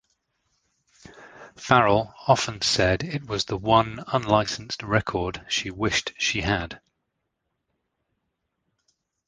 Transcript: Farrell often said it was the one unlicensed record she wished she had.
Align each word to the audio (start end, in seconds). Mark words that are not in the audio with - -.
Farrell 1.57 2.11
often 2.25 2.63
said 2.63 3.03
it 3.03 3.27
was 3.27 3.45
the 3.45 3.55
one 3.55 4.03
unlicensed 4.07 4.81
record 4.81 5.45
she 5.47 5.69
wished 5.69 6.13
she 6.17 6.41
had. 6.41 6.81